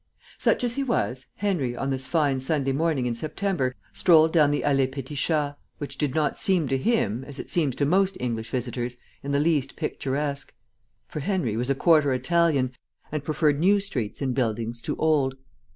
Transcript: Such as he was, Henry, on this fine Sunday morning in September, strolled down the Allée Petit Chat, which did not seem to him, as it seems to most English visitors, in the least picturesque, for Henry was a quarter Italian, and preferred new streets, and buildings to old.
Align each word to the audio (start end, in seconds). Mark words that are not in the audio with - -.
Such 0.39 0.63
as 0.63 0.73
he 0.73 0.83
was, 0.83 1.27
Henry, 1.35 1.77
on 1.77 1.91
this 1.91 2.07
fine 2.07 2.39
Sunday 2.39 2.71
morning 2.71 3.05
in 3.05 3.13
September, 3.13 3.75
strolled 3.93 4.33
down 4.33 4.49
the 4.49 4.63
Allée 4.65 4.91
Petit 4.91 5.15
Chat, 5.15 5.59
which 5.77 5.95
did 5.95 6.15
not 6.15 6.39
seem 6.39 6.67
to 6.69 6.77
him, 6.79 7.23
as 7.25 7.37
it 7.37 7.51
seems 7.51 7.75
to 7.75 7.85
most 7.85 8.17
English 8.19 8.49
visitors, 8.49 8.97
in 9.21 9.31
the 9.31 9.37
least 9.39 9.75
picturesque, 9.75 10.55
for 11.07 11.19
Henry 11.19 11.55
was 11.55 11.69
a 11.69 11.75
quarter 11.75 12.13
Italian, 12.15 12.71
and 13.11 13.23
preferred 13.23 13.59
new 13.59 13.79
streets, 13.79 14.23
and 14.23 14.33
buildings 14.33 14.81
to 14.81 14.95
old. 14.95 15.37